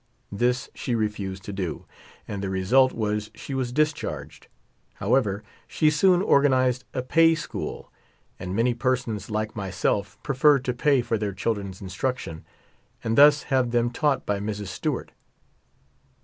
[0.31, 1.85] This she refused to do,
[2.27, 4.47] and the result was she was discharged.
[4.95, 7.91] However, she soon organized a pay school,
[8.39, 12.43] and many persons like myself preferred to pay for their children's instruction,
[13.03, 14.69] and thus have them taught by Mrs.
[14.69, 15.11] Stewart.